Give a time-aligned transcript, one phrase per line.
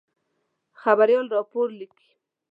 [0.81, 2.09] خبریال راپور لیکي.